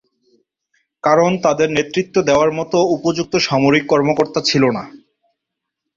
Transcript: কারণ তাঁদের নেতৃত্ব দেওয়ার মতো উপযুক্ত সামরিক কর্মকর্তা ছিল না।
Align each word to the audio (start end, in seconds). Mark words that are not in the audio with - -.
কারণ 1.03 1.31
তাঁদের 1.43 1.69
নেতৃত্ব 1.71 2.15
দেওয়ার 2.21 2.51
মতো 2.51 2.77
উপযুক্ত 2.95 3.33
সামরিক 3.47 3.83
কর্মকর্তা 3.87 4.39
ছিল 4.41 4.63
না। 4.77 4.83